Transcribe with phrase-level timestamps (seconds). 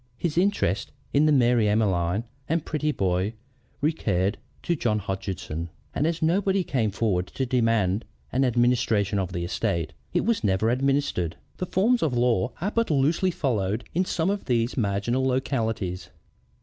[0.17, 3.33] His interest in the Mary Emmeline and the Prettyboat
[3.81, 9.45] recurred to John Hodgeson; and as nobody came forward to demand an administration of the
[9.45, 11.35] estate, it was never administered.
[11.57, 16.09] The forms of law are but loosely followed in some of these marginal localities."